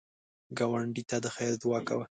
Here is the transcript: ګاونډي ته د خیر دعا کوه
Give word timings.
ګاونډي 0.57 1.03
ته 1.09 1.17
د 1.23 1.25
خیر 1.35 1.53
دعا 1.61 1.79
کوه 1.87 2.05